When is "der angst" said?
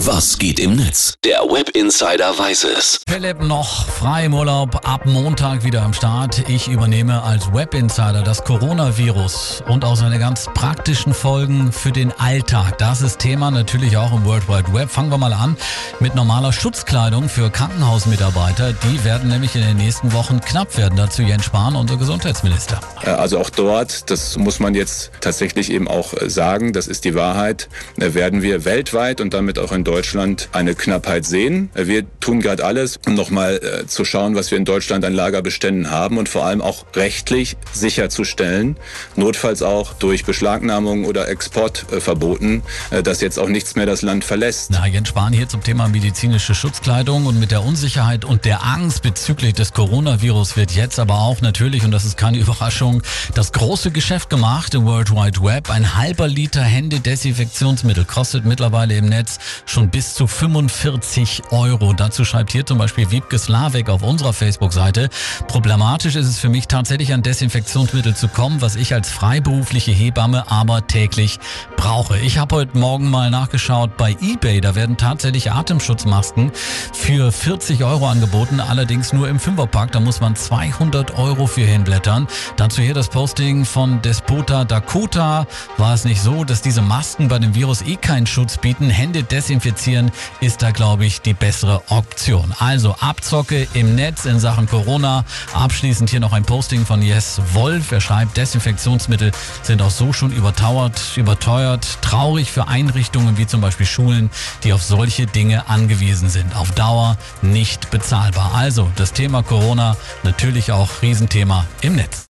48.44-49.02